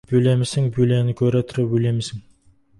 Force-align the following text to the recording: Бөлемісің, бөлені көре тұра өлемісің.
Бөлемісің, 0.11 0.69
бөлені 0.77 1.15
көре 1.21 1.45
тұра 1.53 1.69
өлемісің. 1.79 2.27